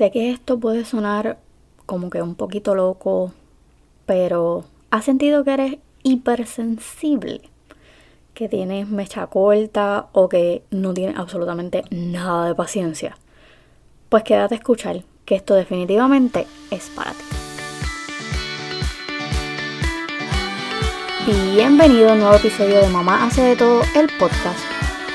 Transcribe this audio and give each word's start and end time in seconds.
Sé 0.00 0.10
que 0.10 0.30
esto 0.30 0.58
puede 0.58 0.86
sonar 0.86 1.36
como 1.84 2.08
que 2.08 2.22
un 2.22 2.34
poquito 2.34 2.74
loco, 2.74 3.34
pero 4.06 4.64
¿has 4.90 5.04
sentido 5.04 5.44
que 5.44 5.52
eres 5.52 5.76
hipersensible? 6.02 7.42
Que 8.32 8.48
tienes 8.48 8.88
mecha 8.88 9.26
corta 9.26 10.06
o 10.12 10.30
que 10.30 10.62
no 10.70 10.94
tienes 10.94 11.18
absolutamente 11.18 11.84
nada 11.90 12.46
de 12.48 12.54
paciencia. 12.54 13.18
Pues 14.08 14.22
quédate 14.22 14.54
a 14.54 14.56
escuchar, 14.56 15.02
que 15.26 15.34
esto 15.34 15.52
definitivamente 15.52 16.46
es 16.70 16.88
para 16.96 17.10
ti. 17.10 17.24
Bienvenido 21.54 22.08
a 22.08 22.12
un 22.14 22.20
nuevo 22.20 22.36
episodio 22.36 22.80
de 22.80 22.88
Mamá 22.88 23.26
hace 23.26 23.42
de 23.42 23.56
todo 23.56 23.82
el 23.94 24.08
podcast. 24.18 24.60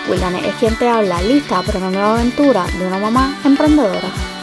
Wildane 0.08 0.48
es 0.48 0.54
quien 0.58 0.78
te 0.78 0.88
habla, 0.88 1.24
lista 1.24 1.64
para 1.64 1.80
una 1.80 1.90
nueva 1.90 2.20
aventura 2.20 2.68
de 2.78 2.86
una 2.86 3.00
mamá 3.00 3.36
emprendedora. 3.44 4.35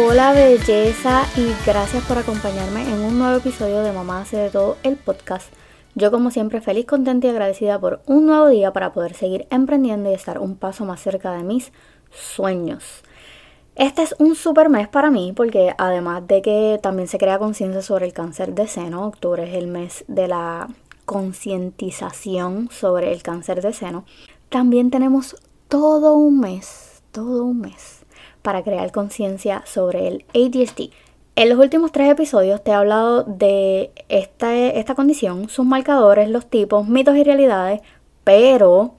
Hola 0.00 0.32
belleza 0.32 1.24
y 1.36 1.52
gracias 1.66 2.04
por 2.04 2.18
acompañarme 2.18 2.82
en 2.82 3.00
un 3.00 3.18
nuevo 3.18 3.38
episodio 3.38 3.80
de 3.80 3.90
Mamá 3.90 4.20
hace 4.20 4.36
de 4.36 4.48
todo 4.48 4.76
el 4.84 4.94
podcast. 4.94 5.52
Yo 5.96 6.12
como 6.12 6.30
siempre 6.30 6.60
feliz, 6.60 6.86
contenta 6.86 7.26
y 7.26 7.30
agradecida 7.30 7.80
por 7.80 8.00
un 8.06 8.26
nuevo 8.26 8.46
día 8.46 8.72
para 8.72 8.92
poder 8.92 9.14
seguir 9.14 9.48
emprendiendo 9.50 10.08
y 10.08 10.14
estar 10.14 10.38
un 10.38 10.54
paso 10.54 10.84
más 10.84 11.00
cerca 11.00 11.32
de 11.32 11.42
mis 11.42 11.72
sueños. 12.12 13.02
Este 13.74 14.02
es 14.02 14.14
un 14.20 14.36
super 14.36 14.68
mes 14.68 14.86
para 14.86 15.10
mí 15.10 15.32
porque 15.34 15.74
además 15.76 16.24
de 16.28 16.42
que 16.42 16.78
también 16.80 17.08
se 17.08 17.18
crea 17.18 17.40
conciencia 17.40 17.82
sobre 17.82 18.06
el 18.06 18.12
cáncer 18.12 18.54
de 18.54 18.68
seno, 18.68 19.04
octubre 19.04 19.50
es 19.50 19.56
el 19.56 19.66
mes 19.66 20.04
de 20.06 20.28
la 20.28 20.68
concientización 21.06 22.68
sobre 22.70 23.12
el 23.12 23.24
cáncer 23.24 23.62
de 23.62 23.72
seno, 23.72 24.04
también 24.48 24.92
tenemos 24.92 25.34
todo 25.66 26.14
un 26.14 26.38
mes, 26.38 27.02
todo 27.10 27.42
un 27.42 27.62
mes 27.62 27.97
para 28.48 28.62
crear 28.62 28.90
conciencia 28.92 29.62
sobre 29.66 30.08
el 30.08 30.24
ADHD. 30.34 30.90
En 31.36 31.50
los 31.50 31.58
últimos 31.58 31.92
tres 31.92 32.10
episodios 32.10 32.64
te 32.64 32.70
he 32.70 32.74
hablado 32.74 33.22
de 33.24 33.90
esta, 34.08 34.56
esta 34.56 34.94
condición, 34.94 35.50
sus 35.50 35.66
marcadores, 35.66 36.30
los 36.30 36.46
tipos, 36.46 36.88
mitos 36.88 37.14
y 37.18 37.24
realidades, 37.24 37.82
pero 38.24 38.94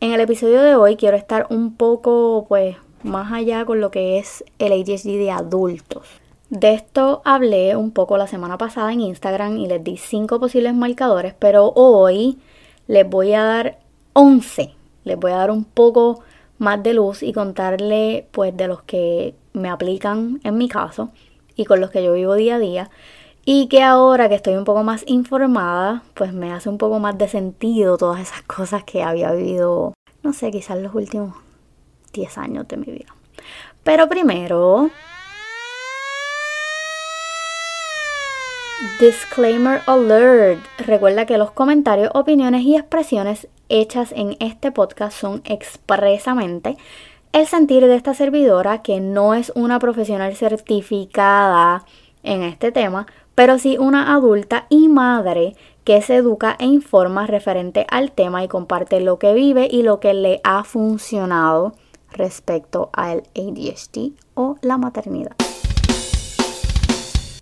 en 0.00 0.12
el 0.12 0.20
episodio 0.20 0.60
de 0.60 0.74
hoy 0.74 0.96
quiero 0.96 1.16
estar 1.16 1.46
un 1.48 1.76
poco 1.76 2.44
pues 2.46 2.76
más 3.02 3.32
allá 3.32 3.64
con 3.64 3.80
lo 3.80 3.90
que 3.90 4.18
es 4.18 4.44
el 4.58 4.70
ADHD 4.70 5.16
de 5.16 5.30
adultos. 5.30 6.06
De 6.50 6.74
esto 6.74 7.22
hablé 7.24 7.76
un 7.76 7.92
poco 7.92 8.18
la 8.18 8.26
semana 8.26 8.58
pasada 8.58 8.92
en 8.92 9.00
Instagram 9.00 9.56
y 9.56 9.66
les 9.66 9.82
di 9.82 9.96
cinco 9.96 10.38
posibles 10.38 10.74
marcadores, 10.74 11.32
pero 11.38 11.72
hoy 11.74 12.38
les 12.86 13.08
voy 13.08 13.32
a 13.32 13.44
dar 13.44 13.78
11. 14.12 14.74
Les 15.04 15.18
voy 15.18 15.32
a 15.32 15.36
dar 15.36 15.50
un 15.50 15.64
poco 15.64 16.20
más 16.60 16.82
de 16.82 16.92
luz 16.92 17.22
y 17.22 17.32
contarle 17.32 18.28
pues 18.32 18.54
de 18.54 18.68
los 18.68 18.82
que 18.82 19.34
me 19.54 19.70
aplican 19.70 20.40
en 20.44 20.58
mi 20.58 20.68
caso 20.68 21.10
y 21.56 21.64
con 21.64 21.80
los 21.80 21.90
que 21.90 22.04
yo 22.04 22.12
vivo 22.12 22.34
día 22.34 22.56
a 22.56 22.58
día 22.58 22.90
y 23.46 23.66
que 23.68 23.82
ahora 23.82 24.28
que 24.28 24.34
estoy 24.34 24.54
un 24.54 24.64
poco 24.64 24.84
más 24.84 25.02
informada 25.06 26.02
pues 26.12 26.34
me 26.34 26.52
hace 26.52 26.68
un 26.68 26.76
poco 26.76 26.98
más 26.98 27.16
de 27.16 27.28
sentido 27.28 27.96
todas 27.96 28.20
esas 28.20 28.42
cosas 28.42 28.84
que 28.84 29.02
había 29.02 29.32
vivido 29.32 29.94
no 30.22 30.34
sé 30.34 30.50
quizás 30.50 30.78
los 30.78 30.94
últimos 30.94 31.34
10 32.12 32.36
años 32.36 32.68
de 32.68 32.76
mi 32.76 32.92
vida 32.92 33.14
pero 33.82 34.06
primero 34.06 34.90
Disclaimer 38.98 39.82
alert. 39.86 40.60
Recuerda 40.78 41.26
que 41.26 41.36
los 41.36 41.50
comentarios, 41.50 42.10
opiniones 42.14 42.62
y 42.62 42.76
expresiones 42.76 43.46
hechas 43.70 44.12
en 44.12 44.36
este 44.40 44.72
podcast 44.72 45.18
son 45.18 45.40
expresamente 45.44 46.76
el 47.32 47.46
sentir 47.46 47.86
de 47.86 47.94
esta 47.94 48.12
servidora 48.12 48.82
que 48.82 49.00
no 49.00 49.34
es 49.34 49.52
una 49.54 49.78
profesional 49.78 50.34
certificada 50.34 51.84
en 52.22 52.42
este 52.42 52.72
tema, 52.72 53.06
pero 53.34 53.58
sí 53.58 53.78
una 53.78 54.12
adulta 54.12 54.66
y 54.68 54.88
madre 54.88 55.54
que 55.84 56.02
se 56.02 56.16
educa 56.16 56.56
e 56.58 56.66
informa 56.66 57.26
referente 57.26 57.86
al 57.88 58.12
tema 58.12 58.44
y 58.44 58.48
comparte 58.48 59.00
lo 59.00 59.18
que 59.18 59.32
vive 59.32 59.68
y 59.70 59.82
lo 59.82 60.00
que 60.00 60.12
le 60.12 60.40
ha 60.44 60.64
funcionado 60.64 61.72
respecto 62.10 62.90
al 62.92 63.22
ADHD 63.36 64.12
o 64.34 64.56
la 64.60 64.76
maternidad. 64.76 65.36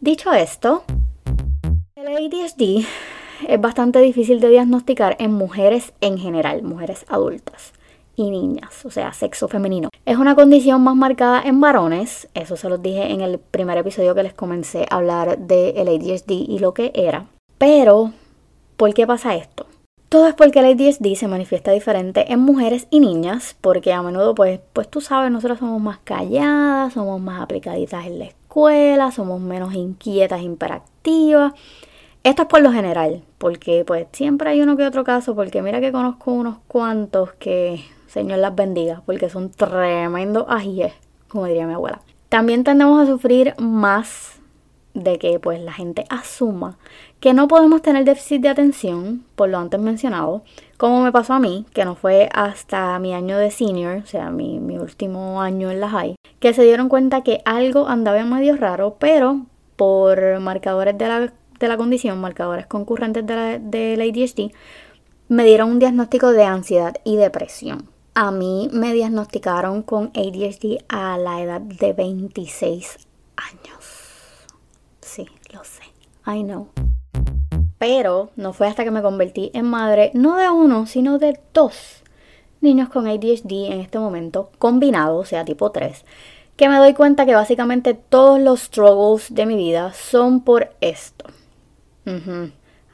Dicho 0.01 0.33
esto, 0.33 0.85
el 1.97 2.07
ADHD 2.07 2.87
es 3.47 3.61
bastante 3.61 4.01
difícil 4.01 4.41
de 4.41 4.49
diagnosticar 4.49 5.17
en 5.19 5.33
mujeres 5.33 5.93
en 6.01 6.19
general, 6.19 6.63
mujeres 6.63 7.05
adultas 7.09 7.73
y 8.17 8.31
niñas, 8.31 8.85
o 8.85 8.91
sea, 8.91 9.13
sexo 9.13 9.47
femenino. 9.49 9.91
Es 10.05 10.17
una 10.17 10.35
condición 10.35 10.83
más 10.83 10.97
marcada 10.97 11.43
en 11.43 11.61
varones, 11.61 12.29
eso 12.35 12.57
se 12.57 12.69
los 12.69 12.83
dije 12.83 13.13
en 13.13 13.21
el 13.21 13.39
primer 13.39 13.79
episodio 13.79 14.15
que 14.15 14.25
les 14.25 14.35
comencé 14.35 14.87
a 14.91 14.97
hablar 14.97 15.39
del 15.39 15.89
ADHD 15.89 16.31
y 16.31 16.59
lo 16.59 16.75
que 16.75 16.91
era. 16.95 17.27
Pero, 17.59 18.13
¿por 18.77 18.93
qué 18.93 19.07
pasa 19.07 19.37
esto? 19.37 19.67
Todo 20.09 20.27
es 20.27 20.35
porque 20.35 20.61
el 20.61 20.67
ADHD 20.67 21.15
se 21.15 21.29
manifiesta 21.29 21.71
diferente 21.71 22.33
en 22.33 22.41
mujeres 22.41 22.89
y 22.91 23.01
niñas, 23.01 23.57
porque 23.61 23.93
a 23.93 24.03
menudo, 24.03 24.35
pues, 24.35 24.59
pues 24.73 24.89
tú 24.89 25.01
sabes, 25.01 25.31
nosotros 25.31 25.59
somos 25.59 25.81
más 25.81 25.99
calladas, 25.99 26.95
somos 26.95 27.21
más 27.21 27.43
aplicaditas 27.43 28.07
en 28.07 28.19
la 28.19 28.25
escuela, 28.25 29.13
somos 29.13 29.41
menos 29.41 29.75
inquietas, 29.75 30.43
hiperactivas 30.43 31.53
esto 32.29 32.43
es 32.43 32.49
por 32.49 32.61
lo 32.61 32.73
general, 32.73 33.23
porque 33.39 33.85
pues 33.87 34.07
siempre 34.13 34.51
hay 34.51 34.61
uno 34.61 34.77
que 34.77 34.87
otro 34.87 35.05
caso, 35.05 35.35
porque 35.35 35.63
mira 35.63 35.81
que 35.81 35.93
conozco 35.93 36.33
unos 36.33 36.59
cuantos 36.67 37.33
que 37.35 37.85
Señor 38.07 38.39
las 38.39 38.55
bendiga, 38.55 39.03
porque 39.07 39.29
son 39.29 39.51
tremendos 39.51 40.45
ajíes, 40.49 40.93
como 41.29 41.47
diría 41.47 41.67
mi 41.67 41.75
abuela. 41.75 42.01
También 42.29 42.65
tendemos 42.65 43.01
a 43.01 43.07
sufrir 43.11 43.55
más 43.59 44.41
de 44.95 45.19
que 45.19 45.39
pues 45.39 45.61
la 45.61 45.73
gente 45.73 46.05
asuma 46.11 46.77
que 47.21 47.35
no 47.35 47.49
podemos 47.49 47.83
tener 47.83 48.05
déficit 48.05 48.43
de 48.43 48.49
atención, 48.49 49.25
por 49.35 49.49
lo 49.49 49.59
antes 49.59 49.81
mencionado, 49.81 50.43
como 50.77 51.03
me 51.03 51.13
pasó 51.13 51.35
a 51.35 51.41
mí, 51.41 51.67
que 51.73 51.85
no 51.85 51.95
fue 51.95 52.29
hasta 52.33 52.99
mi 52.99 53.13
año 53.13 53.39
de 53.39 53.51
senior, 53.51 54.03
o 54.03 54.07
sea, 54.07 54.31
mi, 54.31 54.61
mi 54.61 54.79
último 54.79 55.41
año 55.43 55.71
en 55.71 55.81
la 55.81 55.89
high, 55.89 56.15
que 56.41 56.55
se 56.55 56.63
dieron 56.63 56.89
cuenta 56.89 57.23
que 57.23 57.41
algo 57.45 57.89
andaba 57.89 58.23
medio 58.25 58.57
raro, 58.57 58.97
pero 58.99 59.47
por 59.77 60.41
marcadores 60.41 60.97
de 60.97 61.09
la 61.09 61.33
de 61.59 61.69
la 61.69 61.77
condición, 61.77 62.21
marcadores 62.21 62.67
concurrentes 62.67 63.27
de 63.27 63.35
la, 63.97 64.05
ADHD, 64.05 64.53
me 65.29 65.45
dieron 65.45 65.71
un 65.71 65.79
diagnóstico 65.79 66.33
de 66.33 66.45
ansiedad 66.45 66.97
y 67.05 67.17
depresión. 67.17 67.89
A 68.15 68.31
mí 68.31 68.69
me 68.73 68.93
diagnosticaron 68.93 69.83
con 69.83 70.11
ADHD 70.15 70.85
a 70.89 71.19
la 71.19 71.41
edad 71.43 71.61
de 71.61 71.93
26 71.93 72.99
años. 73.37 73.85
Sí, 75.01 75.27
lo 75.53 75.63
sé. 75.65 75.83
I 76.27 76.43
know. 76.43 76.69
Pero 77.79 78.31
no 78.37 78.53
fue 78.53 78.67
hasta 78.67 78.85
que 78.85 78.91
me 78.91 79.03
convertí 79.03 79.51
en 79.55 79.67
madre, 79.67 80.11
no 80.15 80.37
de 80.37 80.51
uno, 80.51 80.87
sino 80.87 81.19
de 81.19 81.39
dos 81.55 82.03
niños 82.61 82.89
con 82.89 83.07
ADHD 83.07 83.71
en 83.73 83.81
este 83.81 83.99
momento, 83.99 84.51
combinados, 84.59 85.21
o 85.21 85.25
sea, 85.25 85.45
tipo 85.45 85.71
3, 85.71 86.05
que 86.57 86.69
me 86.69 86.79
doy 86.79 86.95
cuenta 86.95 87.25
que 87.25 87.35
básicamente 87.35 87.95
todos 87.95 88.41
los 88.41 88.63
struggles 88.63 89.33
de 89.33 89.47
mi 89.47 89.57
vida 89.57 89.93
son 89.93 90.41
por 90.41 90.75
esto. 90.81 91.27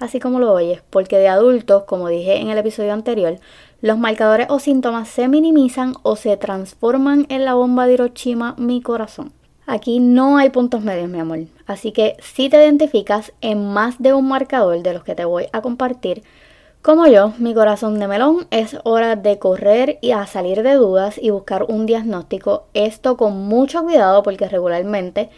Así 0.00 0.18
como 0.18 0.40
lo 0.40 0.52
oyes, 0.52 0.82
porque 0.90 1.18
de 1.18 1.28
adultos, 1.28 1.84
como 1.84 2.08
dije 2.08 2.36
en 2.36 2.50
el 2.50 2.58
episodio 2.58 2.92
anterior, 2.92 3.38
los 3.80 3.98
marcadores 3.98 4.48
o 4.50 4.58
síntomas 4.58 5.08
se 5.08 5.28
minimizan 5.28 5.94
o 6.02 6.16
se 6.16 6.36
transforman 6.36 7.26
en 7.28 7.44
la 7.44 7.54
bomba 7.54 7.86
de 7.86 7.94
Hiroshima, 7.94 8.54
mi 8.58 8.80
corazón. 8.82 9.32
Aquí 9.66 10.00
no 10.00 10.36
hay 10.36 10.50
puntos 10.50 10.82
medios, 10.82 11.08
mi 11.08 11.20
amor. 11.20 11.40
Así 11.66 11.92
que 11.92 12.16
si 12.20 12.48
te 12.48 12.58
identificas 12.58 13.32
en 13.40 13.72
más 13.72 13.96
de 13.98 14.12
un 14.12 14.28
marcador 14.28 14.82
de 14.82 14.92
los 14.92 15.04
que 15.04 15.14
te 15.14 15.24
voy 15.24 15.46
a 15.52 15.62
compartir, 15.62 16.22
como 16.82 17.06
yo, 17.06 17.32
mi 17.38 17.54
corazón 17.54 17.98
de 17.98 18.06
melón, 18.06 18.46
es 18.50 18.76
hora 18.84 19.16
de 19.16 19.38
correr 19.38 19.98
y 20.02 20.10
a 20.10 20.26
salir 20.26 20.62
de 20.62 20.74
dudas 20.74 21.18
y 21.18 21.30
buscar 21.30 21.62
un 21.62 21.86
diagnóstico. 21.86 22.66
Esto 22.74 23.16
con 23.16 23.48
mucho 23.48 23.84
cuidado 23.84 24.22
porque 24.22 24.50
regularmente 24.50 25.30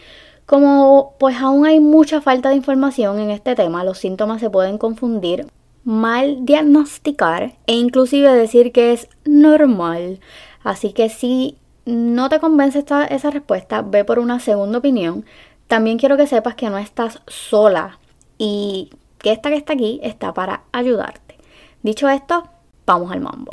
como 0.47 1.15
pues 1.19 1.37
aún 1.37 1.67
hay 1.67 1.81
mucha 1.81 2.21
falta 2.21 2.49
de 2.49 2.57
información 2.57 3.19
en 3.19 3.31
este 3.31 3.57
tema, 3.57 3.85
los 3.85 3.99
síntomas 3.99 4.41
se 4.41 4.49
pueden 4.49 4.79
confundir, 4.79 5.49
mal 5.85 6.45
diagnosticar 6.47 7.55
e 7.67 7.75
inclusive 7.75 8.33
decir 8.33 8.73
que 8.73 8.93
es 8.93 9.09
normal. 9.25 10.21
Así 10.63 10.93
que 10.93 11.09
si 11.09 11.59
no 11.85 12.29
te 12.29 12.41
convence 12.41 12.79
esta, 12.79 13.05
esa 13.05 13.31
respuesta, 13.31 13.83
ve 13.83 14.05
por 14.05 14.19
una 14.19 14.41
segunda 14.41 14.79
opinión. 14.79 15.25
También 15.67 15.99
quiero 15.99 16.17
que 16.17 16.27
sepas 16.27 16.55
que 16.55 16.71
no 16.71 16.79
estás 16.79 17.23
sola 17.27 17.99
y 18.39 18.91
que 19.19 19.33
esta 19.33 19.51
que 19.51 19.57
está 19.57 19.73
aquí 19.73 20.01
está 20.03 20.33
para 20.33 20.63
ayudarte. 20.73 21.37
Dicho 21.83 22.09
esto, 22.09 22.49
vamos 22.85 23.11
al 23.13 23.21
mambo. 23.21 23.51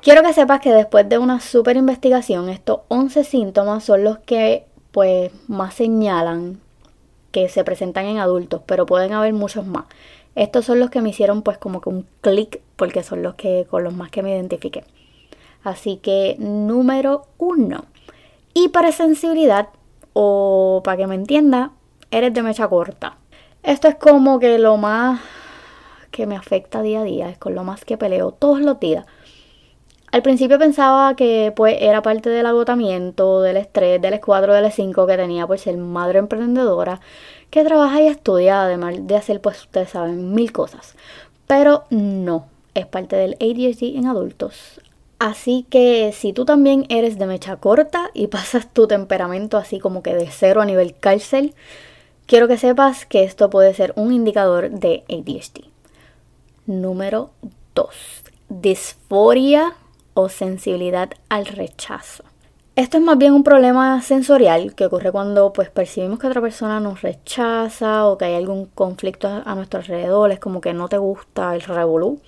Quiero 0.00 0.22
que 0.22 0.32
sepas 0.32 0.60
que 0.60 0.72
después 0.72 1.08
de 1.08 1.18
una 1.18 1.40
super 1.40 1.76
investigación, 1.76 2.48
estos 2.48 2.80
11 2.88 3.24
síntomas 3.24 3.84
son 3.84 4.04
los 4.04 4.18
que 4.18 4.66
pues 4.94 5.32
más 5.48 5.74
señalan 5.74 6.60
que 7.32 7.48
se 7.48 7.64
presentan 7.64 8.06
en 8.06 8.18
adultos, 8.18 8.62
pero 8.64 8.86
pueden 8.86 9.12
haber 9.12 9.32
muchos 9.32 9.66
más. 9.66 9.86
Estos 10.36 10.66
son 10.66 10.78
los 10.78 10.88
que 10.88 11.00
me 11.00 11.10
hicieron 11.10 11.42
pues 11.42 11.58
como 11.58 11.80
que 11.80 11.88
un 11.88 12.06
clic 12.20 12.60
porque 12.76 13.02
son 13.02 13.24
los 13.24 13.34
que 13.34 13.66
con 13.68 13.82
los 13.82 13.92
más 13.92 14.12
que 14.12 14.22
me 14.22 14.30
identifiqué. 14.30 14.84
Así 15.64 15.96
que 15.96 16.36
número 16.38 17.26
uno, 17.38 17.86
Hipersensibilidad, 18.54 19.70
o 20.12 20.80
para 20.84 20.98
que 20.98 21.08
me 21.08 21.16
entienda, 21.16 21.72
eres 22.12 22.32
de 22.32 22.42
mecha 22.42 22.68
corta. 22.68 23.18
Esto 23.64 23.88
es 23.88 23.96
como 23.96 24.38
que 24.38 24.60
lo 24.60 24.76
más 24.76 25.20
que 26.12 26.28
me 26.28 26.36
afecta 26.36 26.82
día 26.82 27.00
a 27.00 27.04
día, 27.04 27.30
es 27.30 27.38
con 27.38 27.56
lo 27.56 27.64
más 27.64 27.84
que 27.84 27.98
peleo 27.98 28.30
todos 28.30 28.60
los 28.60 28.78
días. 28.78 29.06
Al 30.14 30.22
principio 30.22 30.60
pensaba 30.60 31.16
que 31.16 31.52
pues 31.56 31.76
era 31.80 32.00
parte 32.00 32.30
del 32.30 32.46
agotamiento, 32.46 33.42
del 33.42 33.56
estrés, 33.56 34.00
del 34.00 34.14
escuadro 34.14 34.54
del 34.54 34.70
5 34.70 35.08
que 35.08 35.16
tenía 35.16 35.44
por 35.44 35.58
ser 35.58 35.76
madre 35.76 36.20
emprendedora, 36.20 37.00
que 37.50 37.64
trabaja 37.64 38.00
y 38.00 38.06
estudia, 38.06 38.62
además 38.62 38.94
de 39.08 39.16
hacer 39.16 39.40
pues 39.40 39.62
ustedes 39.62 39.90
saben 39.90 40.32
mil 40.32 40.52
cosas. 40.52 40.94
Pero 41.48 41.82
no, 41.90 42.46
es 42.74 42.86
parte 42.86 43.16
del 43.16 43.34
ADHD 43.40 43.96
en 43.96 44.06
adultos. 44.06 44.80
Así 45.18 45.66
que 45.68 46.12
si 46.12 46.32
tú 46.32 46.44
también 46.44 46.86
eres 46.90 47.18
de 47.18 47.26
mecha 47.26 47.56
corta 47.56 48.12
y 48.14 48.26
pasas 48.28 48.72
tu 48.72 48.86
temperamento 48.86 49.56
así 49.56 49.80
como 49.80 50.04
que 50.04 50.14
de 50.14 50.30
cero 50.30 50.62
a 50.62 50.64
nivel 50.64 50.94
cárcel, 50.94 51.56
quiero 52.26 52.46
que 52.46 52.56
sepas 52.56 53.04
que 53.04 53.24
esto 53.24 53.50
puede 53.50 53.74
ser 53.74 53.92
un 53.96 54.12
indicador 54.12 54.70
de 54.70 55.02
ADHD. 55.08 55.64
Número 56.66 57.30
2. 57.74 57.88
Disforia 58.48 59.74
o 60.14 60.28
sensibilidad 60.28 61.10
al 61.28 61.46
rechazo. 61.46 62.24
Esto 62.76 62.96
es 62.96 63.04
más 63.04 63.18
bien 63.18 63.34
un 63.34 63.44
problema 63.44 64.02
sensorial 64.02 64.74
que 64.74 64.86
ocurre 64.86 65.12
cuando 65.12 65.52
pues 65.52 65.70
percibimos 65.70 66.18
que 66.18 66.26
otra 66.26 66.40
persona 66.40 66.80
nos 66.80 67.02
rechaza 67.02 68.06
o 68.06 68.18
que 68.18 68.24
hay 68.24 68.34
algún 68.34 68.66
conflicto 68.66 69.28
a 69.44 69.54
nuestro 69.54 69.78
alrededor, 69.78 70.32
es 70.32 70.40
como 70.40 70.60
que 70.60 70.72
no 70.72 70.88
te 70.88 70.98
gusta 70.98 71.54
el 71.54 71.60
revolú. 71.60 72.20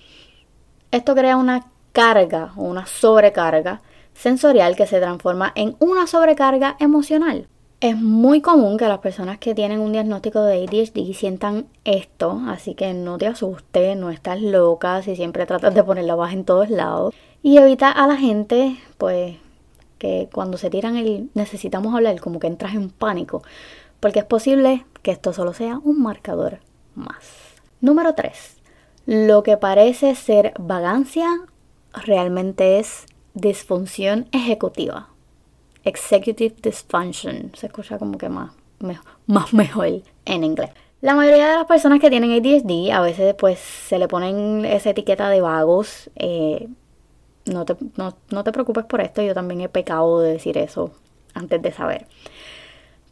Esto 0.93 1.17
crea 1.17 1.37
una 1.37 1.67
carga 1.91 2.53
o 2.57 2.63
una 2.63 2.87
sobrecarga 2.87 3.83
sensorial 4.15 4.77
que 4.77 4.87
se 4.87 5.01
transforma 5.01 5.53
en 5.57 5.75
una 5.81 6.07
sobrecarga 6.07 6.77
emocional. 6.79 7.49
Es 7.81 7.97
muy 7.97 8.41
común 8.41 8.79
que 8.79 8.89
las 8.89 9.01
personas 9.01 9.39
que 9.39 9.55
tienen 9.55 9.81
un 9.81 9.93
diagnóstico 9.93 10.43
de 10.43 10.65
ADHD 10.65 11.13
sientan 11.13 11.67
esto, 11.85 12.41
así 12.49 12.75
que 12.75 12.95
no 12.95 13.19
te 13.19 13.27
asustes, 13.27 13.97
no 13.97 14.11
estás 14.11 14.41
loca 14.41 15.03
si 15.03 15.17
siempre 15.17 15.45
tratas 15.45 15.75
de 15.75 15.85
poner 15.85 16.05
la 16.05 16.15
baja 16.15 16.33
en 16.33 16.45
todos 16.45 16.71
lados. 16.71 17.15
Y 17.43 17.59
evita 17.59 17.91
a 17.91 18.07
la 18.07 18.17
gente, 18.17 18.79
pues, 18.99 19.37
que 19.99 20.29
cuando 20.33 20.59
se 20.59 20.71
tiran 20.71 20.97
el 20.97 21.31
necesitamos 21.35 21.95
hablar, 21.95 22.21
como 22.21 22.39
que 22.39 22.47
entras 22.47 22.75
en 22.75 22.91
pánico, 22.91 23.43
porque 24.01 24.21
es 24.21 24.25
posible 24.25 24.85
que 25.03 25.11
esto 25.11 25.33
solo 25.33 25.53
sea 25.53 25.81
un 25.83 26.03
marcador 26.03 26.59
más. 26.95 27.25
Número 27.81 28.15
3. 28.15 28.57
Lo 29.07 29.43
que 29.43 29.57
parece 29.57 30.15
ser 30.15 30.53
vagancia 30.59 31.29
realmente 31.93 32.79
es 32.79 33.07
disfunción 33.35 34.29
ejecutiva. 34.33 35.09
Executive 35.85 36.57
dysfunction. 36.61 37.53
Se 37.55 37.67
escucha 37.67 37.99
como 37.99 38.19
que 38.19 38.29
más, 38.29 38.53
mejor 39.53 40.03
en 40.25 40.45
inglés. 40.45 40.71
La 41.03 41.15
mayoría 41.15 41.49
de 41.49 41.57
las 41.57 41.67
personas 41.67 42.01
que 42.01 42.11
tienen 42.11 42.33
ADHD 42.33 42.91
a 42.91 43.01
veces 43.01 43.35
pues 43.35 43.61
se 43.61 43.99
le 43.99 44.09
ponen 44.09 44.65
esa 44.65 44.91
etiqueta 44.91 45.29
de 45.29 45.41
vagos. 45.41 46.11
Eh, 46.17 46.69
no 47.47 47.65
te, 47.65 47.77
no, 47.97 48.45
te 48.45 48.53
preocupes 48.53 48.85
por 48.85 49.01
esto, 49.01 49.23
yo 49.23 49.35
también 49.35 49.61
he 49.61 49.69
pecado 49.69 50.21
de 50.21 50.33
decir 50.33 50.59
eso 50.59 50.91
antes 51.35 51.63
de 51.63 51.73
saber. 51.73 52.07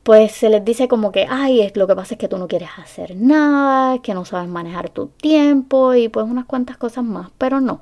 Pues 0.03 0.33
se 0.33 0.51
les 0.51 0.65
dice 0.65 0.87
como 0.87 1.13
que, 1.13 1.27
ay, 1.29 1.73
lo 1.75 1.87
que 1.87 1.97
pasa 1.97 2.15
es 2.15 2.19
que 2.19 2.29
tú 2.29 2.37
no 2.37 2.47
quieres 2.47 2.69
hacer 2.77 3.17
nada, 3.17 4.01
que 4.03 4.13
no 4.13 4.25
sabes 4.25 4.49
manejar 4.49 4.91
tu 4.91 5.07
tiempo 5.07 5.95
y 5.95 6.09
pues 6.09 6.27
unas 6.27 6.45
cuantas 6.45 6.77
cosas 6.77 7.05
más, 7.05 7.31
pero 7.39 7.61
no. 7.61 7.81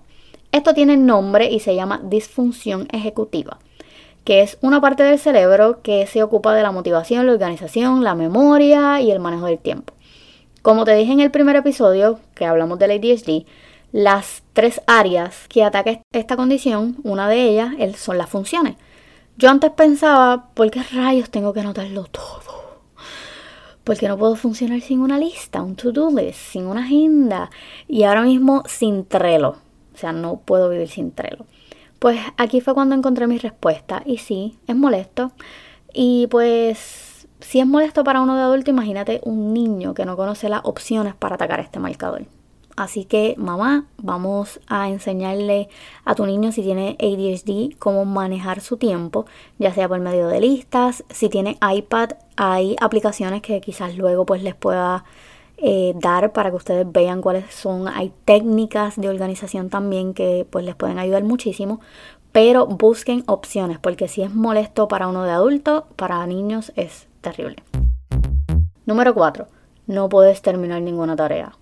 Esto 0.53 0.75
tiene 0.75 0.97
nombre 0.97 1.51
y 1.51 1.61
se 1.61 1.75
llama 1.75 2.01
disfunción 2.05 2.87
ejecutiva, 2.93 3.59
que 4.25 4.43
es 4.43 4.59
una 4.61 4.81
parte 4.81 5.03
del 5.03 5.19
cerebro 5.19 5.81
que 5.83 6.07
se 6.07 6.23
ocupa 6.23 6.55
de 6.55 6.63
la 6.63 6.71
motivación, 6.71 7.27
la 7.27 7.33
organización, 7.33 8.05
la 8.05 8.15
memoria 8.15 9.01
y 9.01 9.11
el 9.11 9.19
manejo 9.19 9.47
del 9.47 9.59
tiempo. 9.59 9.95
Como 10.63 10.85
te 10.85 10.95
dije 10.95 11.13
en 11.13 11.21
el 11.21 11.33
primer 11.33 11.57
episodio 11.57 12.21
que 12.37 12.45
hablamos 12.47 12.79
del 12.79 12.93
ADHD, 12.93 13.47
las 13.93 14.43
tres 14.55 14.81
áreas 14.87 15.47
que 15.49 15.63
ataca 15.63 16.01
esta 16.13 16.37
condición, 16.37 16.97
una 17.05 17.29
de 17.29 17.43
ellas 17.43 17.75
son 17.97 18.19
las 18.19 18.29
funciones. 18.29 18.77
Yo 19.37 19.51
antes 19.51 19.71
pensaba, 19.71 20.49
¿por 20.55 20.71
qué 20.71 20.83
rayos 20.83 21.31
tengo 21.31 21.53
que 21.53 21.61
anotarlo 21.61 22.05
todo? 22.05 22.83
Porque 23.85 24.09
no 24.09 24.17
puedo 24.17 24.37
funcionar 24.37 24.81
sin 24.81 25.01
una 25.01 25.19
lista, 25.19 25.63
un 25.63 25.77
to-do 25.77 26.11
list, 26.11 26.39
sin 26.39 26.67
una 26.67 26.85
agenda 26.85 27.51
y 27.89 28.05
ahora 28.05 28.23
mismo 28.23 28.63
sin 28.67 29.05
Trello. 29.05 29.57
O 29.95 29.97
sea, 29.97 30.13
no 30.13 30.37
puedo 30.37 30.69
vivir 30.71 30.89
sin 30.89 31.13
Trello. 31.13 31.45
Pues 31.99 32.19
aquí 32.37 32.61
fue 32.61 32.75
cuando 32.75 32.95
encontré 32.95 33.27
mi 33.27 33.39
respuesta 33.39 34.03
y 34.07 34.19
sí, 34.19 34.59
es 34.67 34.77
molesto. 34.77 35.33
Y 35.93 36.29
pues 36.29 37.27
si 37.41 37.61
es 37.61 37.67
molesto 37.67 38.05
para 38.05 38.21
uno 38.21 38.37
de 38.37 38.43
adulto, 38.43 38.71
imagínate 38.71 39.21
un 39.25 39.53
niño 39.53 39.95
que 39.95 40.05
no 40.05 40.17
conoce 40.17 40.49
las 40.49 40.63
opciones 40.65 41.15
para 41.15 41.35
atacar 41.35 41.61
este 41.61 41.79
marcador. 41.79 42.25
Así 42.83 43.05
que 43.05 43.37
mamá, 43.39 43.87
vamos 43.99 44.59
a 44.67 44.89
enseñarle 44.89 45.69
a 46.05 46.17
tu 46.17 46.27
niño 46.27 46.51
si 46.51 46.63
tiene 46.63 46.97
ADHD 46.99 47.79
cómo 47.79 48.05
manejar 48.05 48.61
su 48.61 48.77
tiempo, 48.77 49.25
ya 49.57 49.73
sea 49.73 49.87
por 49.87 50.01
medio 50.01 50.27
de 50.27 50.41
listas, 50.41 51.05
si 51.09 51.29
tiene 51.29 51.59
iPad, 51.63 52.15
hay 52.37 52.75
aplicaciones 52.81 53.41
que 53.41 53.61
quizás 53.61 53.97
luego 53.97 54.27
pues 54.27 54.43
les 54.43 54.57
pueda 54.57 55.05
eh, 55.59 55.93
dar 55.95 56.33
para 56.33 56.51
que 56.51 56.57
ustedes 56.57 56.91
vean 56.91 57.23
cuáles 57.23 57.55
son, 57.55 57.87
hay 57.87 58.13
técnicas 58.25 58.97
de 58.97 59.09
organización 59.09 59.71
también 59.71 60.13
que 60.13 60.45
pues 60.51 60.65
les 60.65 60.75
pueden 60.75 60.99
ayudar 60.99 61.23
muchísimo, 61.23 61.79
pero 62.33 62.67
busquen 62.67 63.23
opciones 63.29 63.79
porque 63.79 64.09
si 64.09 64.23
es 64.23 64.35
molesto 64.35 64.89
para 64.89 65.07
uno 65.07 65.23
de 65.23 65.31
adulto, 65.31 65.87
para 65.95 66.27
niños 66.27 66.73
es 66.75 67.07
terrible. 67.21 67.63
Número 68.87 69.15
4. 69.15 69.47
No 69.87 70.09
puedes 70.09 70.43
terminar 70.43 70.83
ninguna 70.83 71.15
tarea 71.15 71.53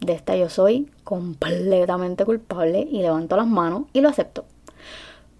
de 0.00 0.12
esta 0.12 0.36
yo 0.36 0.48
soy 0.48 0.90
completamente 1.04 2.24
culpable 2.24 2.86
y 2.90 3.02
levanto 3.02 3.36
las 3.36 3.46
manos 3.46 3.84
y 3.92 4.00
lo 4.00 4.08
acepto. 4.08 4.44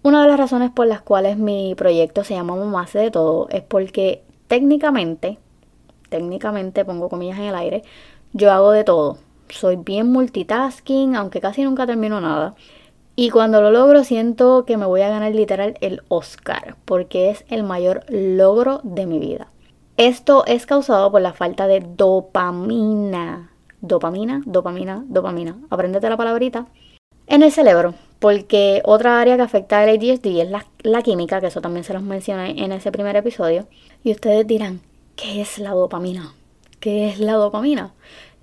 Una 0.03 0.21
de 0.21 0.29
las 0.29 0.37
razones 0.37 0.71
por 0.71 0.87
las 0.87 1.01
cuales 1.01 1.37
mi 1.37 1.75
proyecto 1.75 2.23
se 2.23 2.35
llama 2.35 2.55
Mamá 2.55 2.83
hace 2.83 2.99
de 2.99 3.11
todo 3.11 3.49
es 3.49 3.61
porque 3.61 4.23
técnicamente, 4.47 5.37
técnicamente 6.09 6.85
pongo 6.85 7.09
comillas 7.09 7.39
en 7.39 7.45
el 7.45 7.55
aire, 7.55 7.83
yo 8.33 8.51
hago 8.51 8.71
de 8.71 8.83
todo. 8.83 9.17
Soy 9.49 9.77
bien 9.77 10.11
multitasking, 10.11 11.15
aunque 11.15 11.41
casi 11.41 11.63
nunca 11.63 11.85
termino 11.85 12.19
nada. 12.21 12.55
Y 13.15 13.29
cuando 13.31 13.61
lo 13.61 13.71
logro 13.71 14.03
siento 14.03 14.65
que 14.65 14.77
me 14.77 14.85
voy 14.85 15.01
a 15.01 15.09
ganar 15.09 15.33
literal 15.33 15.75
el 15.81 16.03
Oscar, 16.07 16.75
porque 16.85 17.29
es 17.31 17.45
el 17.49 17.63
mayor 17.63 18.05
logro 18.09 18.79
de 18.83 19.07
mi 19.07 19.19
vida. 19.19 19.47
Esto 19.97 20.45
es 20.45 20.65
causado 20.65 21.11
por 21.11 21.21
la 21.21 21.33
falta 21.33 21.65
de 21.67 21.79
dopamina 21.79 23.56
dopamina, 23.81 24.41
dopamina, 24.45 25.03
dopamina. 25.07 25.57
Apréndete 25.69 26.09
la 26.09 26.17
palabrita. 26.17 26.67
En 27.27 27.43
el 27.43 27.51
cerebro, 27.51 27.93
porque 28.19 28.81
otra 28.85 29.19
área 29.19 29.35
que 29.35 29.41
afecta 29.41 29.81
al 29.81 29.89
ADHD 29.89 30.39
es 30.41 30.49
la, 30.83 31.01
química, 31.03 31.41
que 31.41 31.47
eso 31.47 31.61
también 31.61 31.83
se 31.83 31.93
los 31.93 32.01
mencioné 32.01 32.63
en 32.63 32.71
ese 32.71 32.91
primer 32.91 33.15
episodio. 33.15 33.67
Y 34.03 34.11
ustedes 34.11 34.47
dirán, 34.47 34.81
¿qué 35.15 35.41
es 35.41 35.59
la 35.59 35.71
dopamina? 35.71 36.33
¿Qué 36.79 37.09
es 37.09 37.19
la 37.19 37.33
dopamina? 37.33 37.93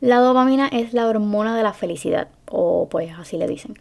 La 0.01 0.19
dopamina 0.19 0.69
es 0.69 0.93
la 0.93 1.07
hormona 1.07 1.57
de 1.57 1.63
la 1.63 1.73
felicidad, 1.73 2.29
o 2.51 2.89
pues 2.91 3.11
así 3.19 3.39
le 3.39 3.47
dicen. 3.47 3.79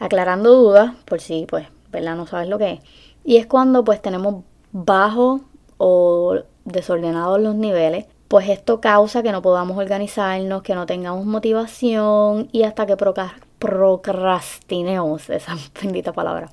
Aclarando 0.00 0.52
dudas, 0.54 0.94
por 1.04 1.20
si 1.20 1.46
pues, 1.48 1.68
¿verdad? 1.92 2.16
No 2.16 2.26
sabes 2.26 2.48
lo 2.48 2.58
que 2.58 2.72
es. 2.72 2.80
Y 3.24 3.36
es 3.36 3.46
cuando 3.46 3.84
pues 3.84 4.02
tenemos 4.02 4.42
bajos 4.72 5.42
o 5.76 6.40
desordenados 6.64 7.40
los 7.40 7.54
niveles 7.54 8.06
pues 8.30 8.48
esto 8.48 8.80
causa 8.80 9.24
que 9.24 9.32
no 9.32 9.42
podamos 9.42 9.76
organizarnos, 9.76 10.62
que 10.62 10.76
no 10.76 10.86
tengamos 10.86 11.26
motivación 11.26 12.48
y 12.52 12.62
hasta 12.62 12.86
que 12.86 12.96
procrastinemos, 13.58 15.28
esa 15.30 15.56
bendita 15.82 16.12
palabra. 16.12 16.48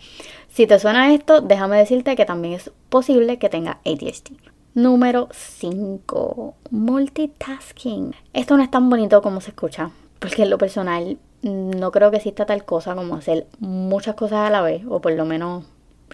Si 0.48 0.65
te 0.65 0.79
suena 0.79 1.13
esto, 1.13 1.39
déjame 1.39 1.77
decirte 1.77 2.15
que 2.15 2.25
también 2.25 2.55
es 2.55 2.72
posible 2.89 3.38
que 3.38 3.50
tenga 3.50 3.77
ADHD. 3.86 4.31
Número 4.74 5.29
5. 5.31 6.55
Multitasking. 6.72 8.15
Esto 8.34 8.57
no 8.57 8.63
es 8.63 8.72
tan 8.72 8.89
bonito 8.89 9.22
como 9.22 9.39
se 9.39 9.51
escucha, 9.51 9.91
porque 10.17 10.41
en 10.41 10.50
lo 10.50 10.57
personal 10.57 11.19
no 11.43 11.91
creo 11.91 12.10
que 12.10 12.17
exista 12.17 12.48
tal 12.48 12.65
cosa 12.65 12.96
como 12.96 13.17
hacer 13.17 13.46
muchas 13.60 14.15
cosas 14.15 14.48
a 14.48 14.50
la 14.50 14.63
vez, 14.63 14.81
o 14.89 15.00
por 15.00 15.12
lo 15.12 15.25
menos 15.25 15.63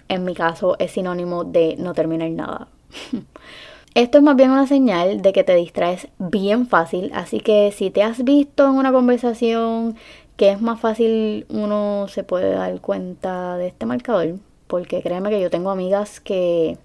en 0.08 0.24
mi 0.24 0.34
caso 0.34 0.76
es 0.78 0.90
sinónimo 0.90 1.44
de 1.44 1.76
no 1.78 1.94
terminar 1.94 2.28
nada. 2.32 2.68
Esto 3.94 4.18
es 4.18 4.24
más 4.24 4.34
bien 4.36 4.50
una 4.50 4.66
señal 4.66 5.22
de 5.22 5.32
que 5.32 5.44
te 5.44 5.54
distraes 5.54 6.08
bien 6.18 6.66
fácil, 6.66 7.12
así 7.14 7.38
que 7.40 7.70
si 7.72 7.90
te 7.90 8.02
has 8.02 8.24
visto 8.24 8.64
en 8.64 8.72
una 8.72 8.90
conversación 8.92 9.96
que 10.36 10.50
es 10.50 10.60
más 10.60 10.80
fácil 10.80 11.46
uno 11.48 12.06
se 12.08 12.24
puede 12.24 12.50
dar 12.54 12.80
cuenta 12.80 13.56
de 13.56 13.68
este 13.68 13.86
marcador, 13.86 14.34
porque 14.66 15.00
créeme 15.02 15.30
que 15.30 15.40
yo 15.40 15.48
tengo 15.48 15.70
amigas 15.70 16.18
que 16.18 16.76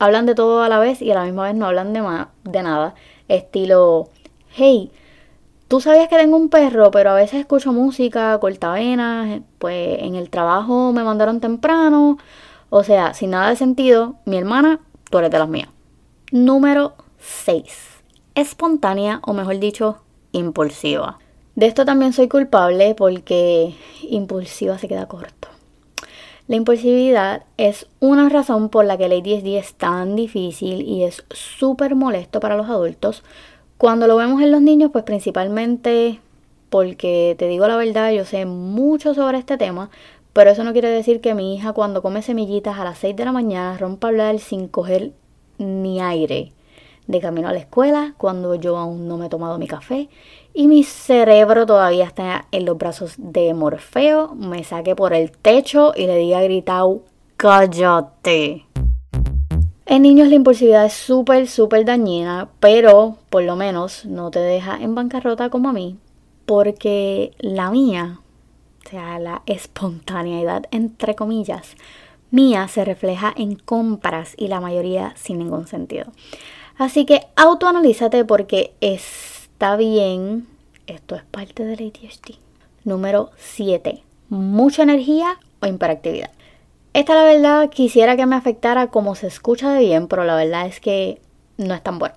hablan 0.00 0.26
de 0.26 0.34
todo 0.34 0.62
a 0.62 0.68
la 0.68 0.80
vez 0.80 1.00
y 1.02 1.10
a 1.12 1.14
la 1.14 1.24
misma 1.24 1.44
vez 1.44 1.54
no 1.54 1.66
hablan 1.66 1.92
de, 1.92 2.02
de 2.44 2.62
nada, 2.64 2.94
estilo, 3.28 4.08
hey, 4.50 4.90
tú 5.68 5.80
sabías 5.80 6.08
que 6.08 6.16
tengo 6.18 6.36
un 6.36 6.48
perro, 6.48 6.90
pero 6.90 7.10
a 7.10 7.14
veces 7.14 7.40
escucho 7.40 7.72
música, 7.72 8.38
cortavenas, 8.40 9.42
pues 9.58 9.98
en 10.00 10.16
el 10.16 10.30
trabajo 10.30 10.92
me 10.92 11.04
mandaron 11.04 11.40
temprano, 11.40 12.18
O 12.70 12.84
sea, 12.84 13.14
sin 13.14 13.30
nada 13.30 13.50
de 13.50 13.56
sentido, 13.56 14.16
mi 14.26 14.38
hermana, 14.38 14.80
tú 15.10 15.18
eres 15.18 15.30
de 15.30 15.38
las 15.38 15.48
mías. 15.48 15.68
Número 16.32 16.94
6. 17.18 17.62
Espontánea 18.34 19.20
o 19.22 19.34
mejor 19.34 19.58
dicho, 19.58 19.98
impulsiva. 20.32 21.18
De 21.56 21.66
esto 21.66 21.84
también 21.84 22.14
soy 22.14 22.26
culpable 22.28 22.94
porque 22.94 23.74
impulsiva 24.00 24.78
se 24.78 24.88
queda 24.88 25.04
corto. 25.04 25.48
La 26.48 26.56
impulsividad 26.56 27.42
es 27.58 27.86
una 28.00 28.30
razón 28.30 28.70
por 28.70 28.86
la 28.86 28.96
que 28.96 29.04
el 29.04 29.12
ADHD 29.12 29.58
es 29.58 29.74
tan 29.74 30.16
difícil 30.16 30.80
y 30.80 31.04
es 31.04 31.22
súper 31.32 31.96
molesto 31.96 32.40
para 32.40 32.56
los 32.56 32.70
adultos. 32.70 33.24
Cuando 33.76 34.06
lo 34.06 34.16
vemos 34.16 34.40
en 34.40 34.52
los 34.52 34.62
niños, 34.62 34.88
pues 34.90 35.04
principalmente 35.04 36.18
porque 36.70 37.36
te 37.38 37.46
digo 37.46 37.68
la 37.68 37.76
verdad, 37.76 38.10
yo 38.10 38.24
sé 38.24 38.46
mucho 38.46 39.12
sobre 39.12 39.36
este 39.36 39.58
tema, 39.58 39.90
pero 40.32 40.48
eso 40.48 40.64
no 40.64 40.72
quiere 40.72 40.88
decir 40.88 41.20
que 41.20 41.34
mi 41.34 41.54
hija 41.54 41.74
cuando 41.74 42.00
come 42.00 42.22
semillitas 42.22 42.78
a 42.78 42.84
las 42.84 42.96
6 43.00 43.16
de 43.16 43.26
la 43.26 43.32
mañana 43.32 43.76
rompa 43.76 44.06
a 44.06 44.10
hablar 44.10 44.38
sin 44.38 44.66
coger 44.66 45.12
ni 45.62 46.00
aire 46.00 46.52
de 47.06 47.20
camino 47.20 47.48
a 47.48 47.52
la 47.52 47.58
escuela, 47.58 48.14
cuando 48.16 48.54
yo 48.54 48.76
aún 48.76 49.08
no 49.08 49.16
me 49.16 49.26
he 49.26 49.28
tomado 49.28 49.58
mi 49.58 49.66
café 49.66 50.08
y 50.54 50.66
mi 50.66 50.84
cerebro 50.84 51.66
todavía 51.66 52.04
está 52.04 52.46
en 52.52 52.64
los 52.64 52.78
brazos 52.78 53.14
de 53.16 53.54
Morfeo, 53.54 54.34
me 54.34 54.64
saque 54.64 54.94
por 54.94 55.12
el 55.12 55.32
techo 55.32 55.92
y 55.96 56.06
le 56.06 56.16
diga 56.16 56.42
gritado, 56.42 57.02
cállate. 57.36 58.66
En 59.86 60.02
niños 60.02 60.28
la 60.28 60.36
impulsividad 60.36 60.86
es 60.86 60.92
súper, 60.92 61.48
súper 61.48 61.84
dañina, 61.84 62.48
pero 62.60 63.16
por 63.30 63.42
lo 63.42 63.56
menos 63.56 64.06
no 64.06 64.30
te 64.30 64.38
deja 64.38 64.78
en 64.80 64.94
bancarrota 64.94 65.50
como 65.50 65.70
a 65.70 65.72
mí, 65.72 65.98
porque 66.46 67.32
la 67.38 67.70
mía, 67.70 68.20
o 68.86 68.88
sea, 68.88 69.18
la 69.18 69.42
espontaneidad 69.46 70.64
entre 70.70 71.14
comillas, 71.14 71.76
mía 72.32 72.66
se 72.66 72.84
refleja 72.84 73.32
en 73.36 73.54
compras 73.54 74.34
y 74.36 74.48
la 74.48 74.60
mayoría 74.60 75.14
sin 75.16 75.38
ningún 75.38 75.68
sentido. 75.68 76.06
Así 76.76 77.04
que 77.04 77.20
autoanalízate 77.36 78.24
porque 78.24 78.72
está 78.80 79.76
bien, 79.76 80.48
esto 80.88 81.14
es 81.14 81.22
parte 81.22 81.64
del 81.64 81.78
ADHD. 81.78 82.38
Número 82.84 83.30
7. 83.36 84.02
Mucha 84.30 84.82
energía 84.82 85.38
o 85.60 85.66
hiperactividad. 85.66 86.30
Esta 86.94 87.14
la 87.14 87.24
verdad 87.24 87.70
quisiera 87.70 88.16
que 88.16 88.26
me 88.26 88.36
afectara 88.36 88.88
como 88.88 89.14
se 89.14 89.28
escucha 89.28 89.72
de 89.72 89.80
bien, 89.80 90.08
pero 90.08 90.24
la 90.24 90.34
verdad 90.34 90.66
es 90.66 90.80
que 90.80 91.20
no 91.58 91.74
es 91.74 91.82
tan 91.82 91.98
bueno. 91.98 92.16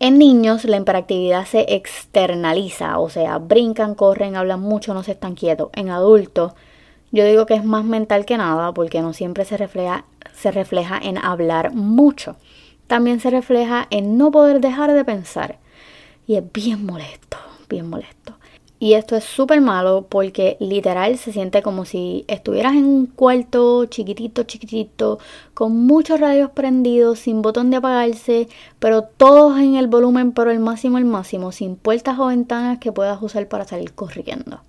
En 0.00 0.18
niños 0.18 0.64
la 0.64 0.76
hiperactividad 0.76 1.46
se 1.46 1.74
externaliza, 1.74 2.98
o 2.98 3.08
sea, 3.08 3.38
brincan, 3.38 3.94
corren, 3.94 4.36
hablan 4.36 4.60
mucho, 4.60 4.92
no 4.92 5.02
se 5.02 5.12
están 5.12 5.34
quietos. 5.34 5.70
En 5.72 5.88
adultos 5.88 6.52
yo 7.14 7.24
digo 7.24 7.46
que 7.46 7.54
es 7.54 7.64
más 7.64 7.84
mental 7.84 8.24
que 8.24 8.36
nada 8.36 8.74
porque 8.74 9.00
no 9.00 9.12
siempre 9.12 9.44
se 9.44 9.56
refleja, 9.56 10.04
se 10.32 10.50
refleja 10.50 10.98
en 11.00 11.16
hablar 11.16 11.72
mucho. 11.72 12.34
También 12.88 13.20
se 13.20 13.30
refleja 13.30 13.86
en 13.90 14.18
no 14.18 14.32
poder 14.32 14.60
dejar 14.60 14.92
de 14.92 15.04
pensar. 15.04 15.58
Y 16.26 16.34
es 16.34 16.52
bien 16.52 16.84
molesto, 16.84 17.36
bien 17.68 17.88
molesto. 17.88 18.34
Y 18.80 18.94
esto 18.94 19.14
es 19.14 19.22
súper 19.22 19.60
malo 19.60 20.06
porque 20.08 20.56
literal 20.58 21.16
se 21.16 21.30
siente 21.30 21.62
como 21.62 21.84
si 21.84 22.24
estuvieras 22.26 22.72
en 22.72 22.84
un 22.84 23.06
cuarto 23.06 23.84
chiquitito, 23.86 24.42
chiquitito, 24.42 25.20
con 25.54 25.86
muchos 25.86 26.18
radios 26.18 26.50
prendidos, 26.50 27.20
sin 27.20 27.42
botón 27.42 27.70
de 27.70 27.76
apagarse, 27.76 28.48
pero 28.80 29.02
todos 29.02 29.56
en 29.60 29.76
el 29.76 29.86
volumen, 29.86 30.32
pero 30.32 30.50
el 30.50 30.58
máximo, 30.58 30.98
el 30.98 31.04
máximo, 31.04 31.52
sin 31.52 31.76
puertas 31.76 32.18
o 32.18 32.26
ventanas 32.26 32.80
que 32.80 32.90
puedas 32.90 33.22
usar 33.22 33.46
para 33.46 33.64
salir 33.64 33.92
corriendo. 33.94 34.62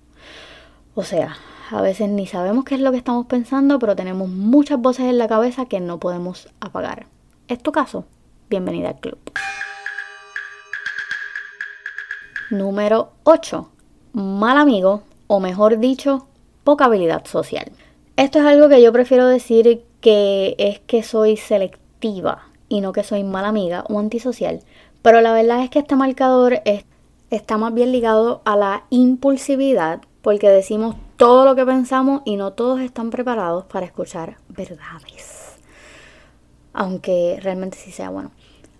O 0.94 1.02
sea, 1.02 1.36
a 1.70 1.80
veces 1.82 2.08
ni 2.08 2.26
sabemos 2.26 2.64
qué 2.64 2.74
es 2.74 2.80
lo 2.80 2.90
que 2.90 2.98
estamos 2.98 3.26
pensando, 3.26 3.78
pero 3.78 3.96
tenemos 3.96 4.28
muchas 4.28 4.78
voces 4.78 5.06
en 5.06 5.18
la 5.18 5.28
cabeza 5.28 5.66
que 5.66 5.80
no 5.80 5.98
podemos 5.98 6.48
apagar. 6.60 7.06
¿Es 7.48 7.62
tu 7.62 7.72
caso? 7.72 8.04
Bienvenida 8.48 8.90
al 8.90 9.00
club. 9.00 9.18
Número 12.50 13.12
8 13.24 13.70
mal 14.16 14.56
amigo 14.56 15.02
o 15.26 15.40
mejor 15.40 15.78
dicho, 15.78 16.26
poca 16.64 16.86
habilidad 16.86 17.26
social. 17.26 17.70
Esto 18.16 18.38
es 18.38 18.46
algo 18.46 18.70
que 18.70 18.80
yo 18.80 18.90
prefiero 18.90 19.26
decir 19.26 19.84
que 20.00 20.54
es 20.58 20.80
que 20.80 21.02
soy 21.02 21.36
selectiva 21.36 22.48
y 22.70 22.80
no 22.80 22.92
que 22.92 23.04
soy 23.04 23.24
mala 23.24 23.48
amiga 23.48 23.84
o 23.90 23.98
antisocial, 23.98 24.60
pero 25.02 25.20
la 25.20 25.34
verdad 25.34 25.62
es 25.62 25.68
que 25.68 25.80
este 25.80 25.96
marcador 25.96 26.62
está 27.30 27.58
más 27.58 27.74
bien 27.74 27.92
ligado 27.92 28.40
a 28.46 28.56
la 28.56 28.84
impulsividad 28.88 30.00
porque 30.22 30.48
decimos 30.48 30.96
todo 31.16 31.44
lo 31.44 31.54
que 31.54 31.64
pensamos 31.64 32.22
y 32.24 32.36
no 32.36 32.52
todos 32.52 32.80
están 32.80 33.10
preparados 33.10 33.64
para 33.64 33.86
escuchar 33.86 34.36
verdades. 34.48 35.56
Aunque 36.72 37.38
realmente 37.42 37.78
sí 37.78 37.90
sea 37.90 38.10
bueno. 38.10 38.30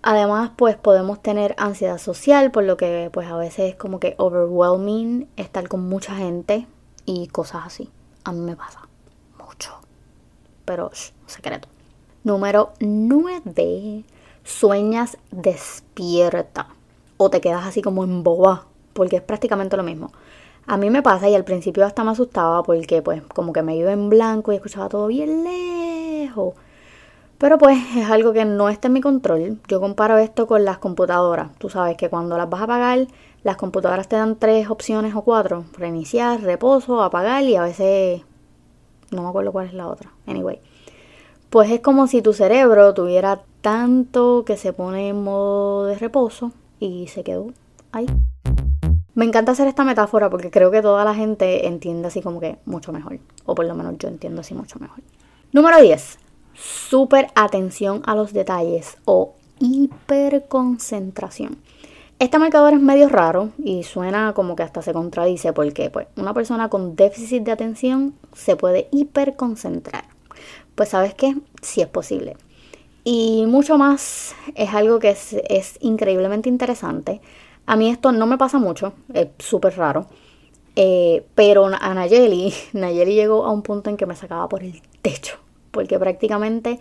Además, 0.02 0.50
pues 0.57 0.76
podemos 0.76 1.21
tener 1.21 1.55
ansiedad 1.59 1.99
social, 1.99 2.50
por 2.50 2.64
lo 2.64 2.76
que 2.76 3.11
pues 3.12 3.26
a 3.28 3.37
veces 3.37 3.71
es 3.71 3.76
como 3.76 3.99
que 3.99 4.14
overwhelming 4.19 5.28
estar 5.37 5.66
con 5.69 5.88
mucha 5.88 6.14
gente 6.14 6.66
y 7.07 7.26
cosas 7.28 7.62
así. 7.66 7.90
A 8.23 8.33
mí 8.33 8.40
me 8.40 8.55
pasa 8.55 8.83
mucho. 9.38 9.73
Pero, 10.64 10.90
shh, 10.93 11.12
secreto. 11.26 11.69
Número 12.23 12.73
9. 12.81 14.05
Sueñas 14.45 15.16
despierta. 15.31 16.69
O 17.16 17.31
te 17.31 17.40
quedas 17.40 17.66
así 17.66 17.83
como 17.83 18.05
en 18.05 18.23
boba, 18.23 18.66
porque 18.93 19.16
es 19.16 19.23
prácticamente 19.23 19.76
lo 19.76 19.83
mismo. 19.83 20.12
A 20.69 20.77
mí 20.77 20.91
me 20.91 21.03
pasa 21.03 21.29
y 21.29 21.35
al 21.35 21.45
principio 21.45 21.85
hasta 21.85 22.03
me 22.03 22.11
asustaba 22.11 22.63
porque 22.65 23.01
pues 23.01 23.23
como 23.23 23.53
que 23.53 23.63
me 23.63 23.77
iba 23.77 23.93
en 23.93 24.11
blanco 24.11 24.53
y 24.53 24.57
escuchaba 24.57 24.89
todo 24.89 25.07
bien 25.07 25.45
lejos. 25.45 26.55
Pero 27.39 27.59
pues 27.59 27.79
es 27.97 28.11
algo 28.11 28.33
que 28.33 28.45
no 28.45 28.69
está 28.69 28.89
en 28.89 28.95
mi 28.95 29.01
control. 29.01 29.61
Yo 29.69 29.81
comparo 29.81 30.19
esto 30.19 30.47
con 30.47 30.65
las 30.65 30.79
computadoras. 30.79 31.55
Tú 31.59 31.69
sabes 31.69 31.97
que 31.97 32.09
cuando 32.09 32.37
las 32.37 32.49
vas 32.49 32.63
a 32.63 32.65
apagar, 32.65 33.07
las 33.45 33.57
computadoras 33.57 34.09
te 34.09 34.17
dan 34.17 34.37
tres 34.37 34.69
opciones 34.69 35.15
o 35.15 35.23
cuatro. 35.23 35.67
Reiniciar, 35.75 36.41
reposo, 36.41 37.03
apagar 37.03 37.45
y 37.45 37.57
a 37.57 37.63
veces... 37.63 38.23
No 39.13 39.23
me 39.23 39.29
acuerdo 39.29 39.53
cuál 39.53 39.67
es 39.67 39.75
la 39.75 39.87
otra. 39.87 40.11
Anyway. 40.27 40.61
Pues 41.51 41.71
es 41.71 41.81
como 41.81 42.09
si 42.09 42.23
tu 42.23 42.33
cerebro 42.33 42.93
tuviera 42.93 43.43
tanto 43.61 44.45
que 44.45 44.57
se 44.57 44.73
pone 44.73 45.09
en 45.11 45.23
modo 45.23 45.87
de 45.87 45.97
reposo 45.97 46.51
y 46.81 47.07
se 47.07 47.23
quedó 47.23 47.53
ahí. 47.93 48.07
Me 49.17 49.25
encanta 49.25 49.51
hacer 49.51 49.67
esta 49.67 49.83
metáfora 49.83 50.31
porque 50.31 50.53
creo 50.53 50.71
que 50.71 50.81
toda 50.81 51.05
la 51.05 51.15
gente 51.15 51.67
entiende 51.67 52.07
así 52.07 52.23
como 52.23 52.39
que 52.39 52.59
mucho 52.67 52.93
mejor. 52.93 53.19
O 53.47 53.57
por 53.57 53.67
lo 53.67 53.75
menos 53.75 53.97
yo 53.99 54.07
entiendo 54.07 54.43
así 54.43 54.55
mucho 54.55 54.79
mejor. 54.79 55.01
Número 55.53 55.81
10 55.81 56.19
super 56.57 57.29
atención 57.35 58.03
a 58.07 58.15
los 58.15 58.33
detalles 58.33 58.97
o 59.05 59.35
hiperconcentración. 59.61 61.59
Este 62.19 62.39
marcador 62.39 62.73
es 62.73 62.81
medio 62.81 63.11
raro 63.11 63.51
y 63.63 63.83
suena 63.83 64.33
como 64.33 64.57
que 64.57 64.63
hasta 64.63 64.81
se 64.81 64.95
contradice 64.95 65.53
porque 65.53 65.91
pues, 65.91 66.07
una 66.17 66.33
persona 66.33 66.71
con 66.71 66.97
déficit 66.97 67.43
de 67.43 67.53
atención 67.53 68.15
se 68.33 68.57
puede 68.57 68.89
hiperconcentrar. 68.91 70.05
Pues 70.75 70.91
sabes 70.91 71.15
qué, 71.15 71.37
sí 71.61 71.83
es 71.83 71.89
posible. 71.89 72.37
Y 73.05 73.45
mucho 73.47 73.77
más 73.79 74.35
es 74.55 74.75
algo 74.75 74.99
que 74.99 75.11
es, 75.11 75.37
es 75.49 75.77
increíblemente 75.81 76.49
interesante. 76.49 77.21
A 77.67 77.77
mí 77.77 77.91
esto 77.91 78.13
no 78.13 78.27
me 78.27 78.39
pasa 78.39 78.59
mucho, 78.59 78.93
es 79.13 79.29
súper 79.39 79.77
raro. 79.77 80.07
Eh, 80.77 81.27
pero 81.35 81.67
a 81.67 81.95
Nayeli, 81.95 82.53
Nayeli 82.73 83.15
llegó 83.15 83.45
a 83.45 83.51
un 83.51 83.63
punto 83.63 83.91
en 83.91 83.97
que 83.97 84.07
me 84.07 84.17
sacaba 84.17 84.49
por 84.49 84.63
el 84.63 84.81
techo 85.03 85.39
porque 85.77 85.99
prácticamente 85.99 86.81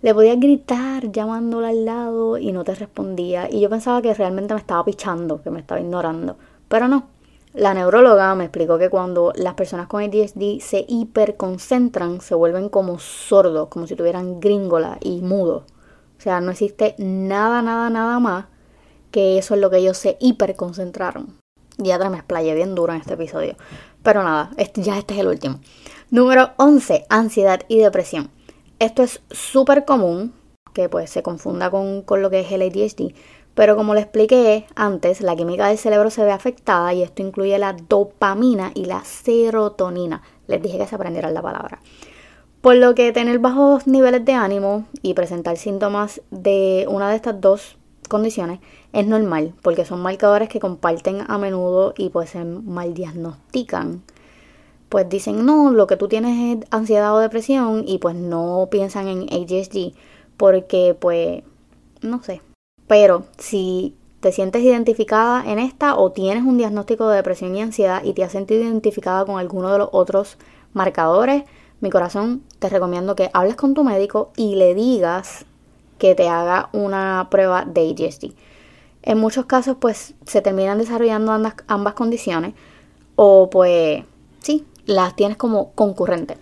le 0.00 0.14
podía 0.14 0.34
gritar 0.34 1.12
llamándola 1.12 1.68
al 1.68 1.84
lado 1.84 2.38
y 2.38 2.50
no 2.50 2.64
te 2.64 2.74
respondía. 2.74 3.48
Y 3.48 3.60
yo 3.60 3.68
pensaba 3.68 4.02
que 4.02 4.14
realmente 4.14 4.54
me 4.54 4.60
estaba 4.60 4.84
pichando, 4.84 5.42
que 5.42 5.50
me 5.50 5.60
estaba 5.60 5.80
ignorando. 5.80 6.36
Pero 6.66 6.88
no. 6.88 7.04
La 7.52 7.74
neuróloga 7.74 8.34
me 8.34 8.44
explicó 8.44 8.78
que 8.78 8.88
cuando 8.88 9.34
las 9.36 9.52
personas 9.52 9.86
con 9.86 10.02
ADHD 10.02 10.60
se 10.60 10.86
hiperconcentran, 10.88 12.22
se 12.22 12.34
vuelven 12.34 12.70
como 12.70 12.98
sordos, 12.98 13.68
como 13.68 13.86
si 13.86 13.94
tuvieran 13.94 14.40
gringola 14.40 14.96
y 15.02 15.20
mudo. 15.20 15.66
O 16.18 16.20
sea, 16.20 16.40
no 16.40 16.52
existe 16.52 16.94
nada, 16.96 17.60
nada, 17.60 17.90
nada 17.90 18.18
más 18.18 18.46
que 19.12 19.38
eso 19.38 19.54
es 19.54 19.60
lo 19.60 19.70
que 19.70 19.76
ellos 19.76 19.96
se 19.96 20.16
hiperconcentraron. 20.20 21.38
Ya 21.78 21.98
me 22.10 22.16
explayé 22.16 22.54
bien 22.54 22.74
duro 22.74 22.92
en 22.92 23.00
este 23.00 23.14
episodio. 23.14 23.56
Pero 24.02 24.24
nada, 24.24 24.50
este, 24.56 24.82
ya 24.82 24.98
este 24.98 25.14
es 25.14 25.20
el 25.20 25.28
último. 25.28 25.60
Número 26.10 26.50
11, 26.56 27.06
ansiedad 27.08 27.60
y 27.68 27.78
depresión. 27.78 28.30
Esto 28.80 29.02
es 29.04 29.22
súper 29.30 29.84
común, 29.84 30.34
que 30.74 30.88
pues 30.88 31.10
se 31.10 31.22
confunda 31.22 31.70
con, 31.70 32.02
con 32.02 32.20
lo 32.20 32.30
que 32.30 32.40
es 32.40 32.50
el 32.50 32.62
ADHD, 32.62 33.14
pero 33.54 33.76
como 33.76 33.94
le 33.94 34.00
expliqué 34.00 34.66
antes, 34.74 35.20
la 35.20 35.36
química 35.36 35.68
del 35.68 35.78
cerebro 35.78 36.10
se 36.10 36.24
ve 36.24 36.32
afectada 36.32 36.92
y 36.94 37.02
esto 37.02 37.22
incluye 37.22 37.58
la 37.58 37.74
dopamina 37.74 38.72
y 38.74 38.86
la 38.86 39.04
serotonina. 39.04 40.22
Les 40.46 40.62
dije 40.62 40.78
que 40.78 40.86
se 40.86 40.94
aprendieran 40.94 41.34
la 41.34 41.42
palabra. 41.42 41.80
Por 42.62 42.76
lo 42.76 42.94
que 42.94 43.12
tener 43.12 43.40
bajos 43.40 43.86
niveles 43.86 44.24
de 44.24 44.32
ánimo 44.32 44.86
y 45.02 45.14
presentar 45.14 45.56
síntomas 45.56 46.22
de 46.30 46.86
una 46.88 47.10
de 47.10 47.16
estas 47.16 47.40
dos 47.40 47.76
condiciones 48.12 48.60
es 48.92 49.06
normal, 49.06 49.54
porque 49.62 49.84
son 49.84 50.00
marcadores 50.00 50.48
que 50.48 50.60
comparten 50.60 51.24
a 51.26 51.38
menudo 51.38 51.94
y 51.96 52.10
pues 52.10 52.30
se 52.30 52.44
mal 52.44 52.94
diagnostican 52.94 54.02
pues 54.92 55.08
dicen, 55.08 55.46
no, 55.46 55.70
lo 55.70 55.86
que 55.86 55.96
tú 55.96 56.06
tienes 56.06 56.58
es 56.58 56.68
ansiedad 56.70 57.14
o 57.14 57.18
depresión 57.18 57.84
y 57.86 57.96
pues 57.96 58.14
no 58.14 58.68
piensan 58.70 59.08
en 59.08 59.22
ADHD 59.22 59.94
porque 60.36 60.94
pues, 61.00 61.42
no 62.02 62.22
sé. 62.22 62.42
Pero 62.86 63.24
si 63.38 63.96
te 64.20 64.32
sientes 64.32 64.62
identificada 64.62 65.50
en 65.50 65.58
esta 65.58 65.96
o 65.96 66.12
tienes 66.12 66.44
un 66.44 66.58
diagnóstico 66.58 67.08
de 67.08 67.16
depresión 67.16 67.56
y 67.56 67.62
ansiedad 67.62 68.04
y 68.04 68.12
te 68.12 68.22
has 68.22 68.32
sentido 68.32 68.64
identificada 68.64 69.24
con 69.24 69.38
alguno 69.38 69.72
de 69.72 69.78
los 69.78 69.88
otros 69.92 70.36
marcadores, 70.74 71.44
mi 71.80 71.88
corazón 71.88 72.42
te 72.58 72.68
recomiendo 72.68 73.16
que 73.16 73.30
hables 73.32 73.56
con 73.56 73.72
tu 73.72 73.84
médico 73.84 74.30
y 74.36 74.56
le 74.56 74.74
digas 74.74 75.46
que 76.02 76.16
te 76.16 76.28
haga 76.28 76.68
una 76.72 77.28
prueba 77.30 77.64
de 77.64 77.90
ADHD. 77.90 78.32
En 79.04 79.18
muchos 79.18 79.46
casos 79.46 79.76
pues 79.78 80.14
se 80.26 80.42
terminan 80.42 80.78
desarrollando 80.78 81.30
ambas, 81.30 81.54
ambas 81.68 81.94
condiciones 81.94 82.54
o 83.14 83.48
pues 83.48 84.02
sí, 84.40 84.66
las 84.84 85.14
tienes 85.14 85.36
como 85.36 85.70
concurrentes. 85.74 86.38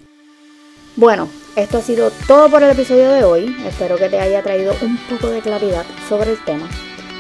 Bueno, 0.96 1.28
esto 1.56 1.76
ha 1.76 1.82
sido 1.82 2.10
todo 2.26 2.48
por 2.48 2.62
el 2.62 2.70
episodio 2.70 3.10
de 3.10 3.22
hoy. 3.22 3.54
Espero 3.66 3.98
que 3.98 4.08
te 4.08 4.18
haya 4.18 4.42
traído 4.42 4.72
un 4.80 4.96
poco 5.10 5.26
de 5.26 5.42
claridad 5.42 5.84
sobre 6.08 6.30
el 6.30 6.44
tema. 6.46 6.66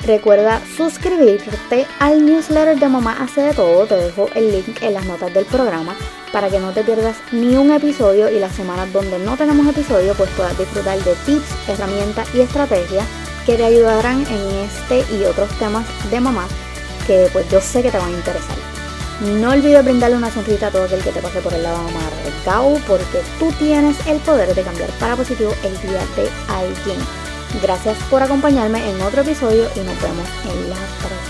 Recuerda 0.06 0.62
suscribirte 0.78 1.86
al 1.98 2.24
newsletter 2.24 2.78
de 2.78 2.88
Mamá 2.88 3.18
Hace 3.20 3.42
de 3.42 3.52
Todo. 3.52 3.84
Te 3.84 3.96
dejo 3.96 4.28
el 4.34 4.50
link 4.50 4.80
en 4.80 4.94
las 4.94 5.04
notas 5.04 5.34
del 5.34 5.44
programa 5.44 5.94
para 6.32 6.48
que 6.48 6.60
no 6.60 6.72
te 6.72 6.84
pierdas 6.84 7.16
ni 7.32 7.56
un 7.56 7.72
episodio 7.72 8.30
y 8.30 8.38
las 8.38 8.54
semanas 8.54 8.92
donde 8.92 9.18
no 9.18 9.36
tenemos 9.36 9.66
episodio 9.66 10.14
pues 10.14 10.30
puedas 10.30 10.56
disfrutar 10.58 10.98
de 11.02 11.14
tips, 11.26 11.68
herramientas 11.68 12.28
y 12.34 12.40
estrategias 12.40 13.06
que 13.46 13.56
te 13.56 13.64
ayudarán 13.64 14.24
en 14.26 14.64
este 14.64 15.04
y 15.14 15.24
otros 15.24 15.50
temas 15.58 15.86
de 16.10 16.20
mamá 16.20 16.46
que 17.06 17.28
pues 17.32 17.48
yo 17.50 17.60
sé 17.60 17.82
que 17.82 17.90
te 17.90 17.98
van 17.98 18.12
a 18.12 18.16
interesar. 18.16 18.56
No 19.20 19.50
olvides 19.50 19.84
brindarle 19.84 20.16
una 20.16 20.30
sonrisa 20.30 20.68
a 20.68 20.70
todo 20.70 20.84
aquel 20.84 21.02
que 21.02 21.12
te 21.12 21.20
pase 21.20 21.40
por 21.40 21.52
el 21.52 21.62
lado 21.62 21.76
amargado 21.76 22.80
porque 22.86 23.20
tú 23.38 23.52
tienes 23.58 23.96
el 24.06 24.18
poder 24.20 24.54
de 24.54 24.62
cambiar 24.62 24.90
para 24.92 25.16
positivo 25.16 25.52
el 25.62 25.72
día 25.82 26.00
de 26.16 26.30
alguien. 26.48 26.98
Gracias 27.62 27.98
por 28.08 28.22
acompañarme 28.22 28.88
en 28.88 29.00
otro 29.02 29.22
episodio 29.22 29.64
y 29.74 29.80
nos 29.80 30.00
vemos 30.00 30.26
en 30.44 30.70
la 30.70 30.76
próxima. 30.76 31.29